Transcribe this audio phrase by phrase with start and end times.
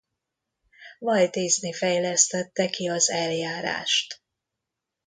[0.99, 4.21] Walt Disney fejlesztette ki az eljárást.